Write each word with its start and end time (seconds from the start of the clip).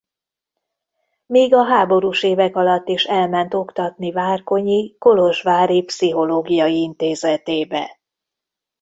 Még 1.25 1.53
a 1.53 1.63
háborús 1.65 2.23
évek 2.23 2.55
alatt 2.55 2.87
is 2.87 3.03
elment 3.05 3.53
oktatni 3.53 4.11
Várkonyi 4.11 4.95
kolozsvári 4.97 5.83
Pszichológiai 5.83 6.81
Intézetébe. 6.81 7.99